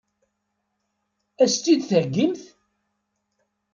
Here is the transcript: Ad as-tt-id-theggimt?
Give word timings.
Ad 1.43 1.49
as-tt-id-theggimt? 1.49 2.43